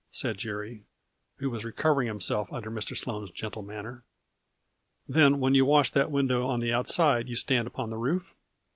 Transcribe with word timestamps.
said 0.09 0.39
Jerry, 0.39 0.81
who 1.35 1.51
was 1.51 1.63
recovering 1.63 2.07
himself 2.07 2.51
under 2.51 2.71
Mr. 2.71 2.97
Sloane's 2.97 3.29
gentle 3.29 3.61
manner." 3.61 4.03
Then 5.07 5.39
when 5.39 5.53
you 5.53 5.63
wash 5.63 5.91
that 5.91 6.09
window 6.09 6.47
on 6.47 6.59
the 6.59 6.73
outside 6.73 7.29
you 7.29 7.35
stand 7.35 7.67
upon 7.67 7.91
the 7.91 7.97
roof? 7.97 8.33